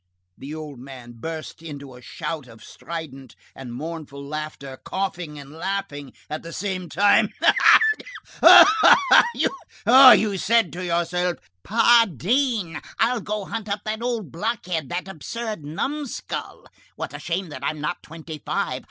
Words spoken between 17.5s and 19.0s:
I'm not twenty five!